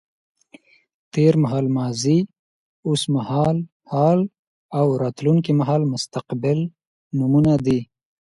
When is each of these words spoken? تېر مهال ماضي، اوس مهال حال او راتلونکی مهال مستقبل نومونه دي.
تېر 1.13 1.33
مهال 1.43 1.65
ماضي، 1.77 2.17
اوس 2.87 3.01
مهال 3.15 3.57
حال 3.91 4.19
او 4.79 4.85
راتلونکی 5.03 5.51
مهال 5.59 5.81
مستقبل 5.93 6.59
نومونه 7.17 7.53
دي. 7.65 7.79